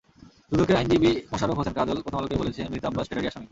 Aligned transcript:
দুদকের 0.51 0.79
আইনজীবী 0.79 1.11
মোশাররফ 1.31 1.57
হোসেন 1.59 1.73
কাজল 1.77 1.97
প্রথম 2.03 2.19
আলোকে 2.19 2.39
বলেছেন, 2.41 2.65
মির্জা 2.71 2.87
আব্বাস 2.89 3.07
ফেরারি 3.09 3.27
আসামি। 3.29 3.47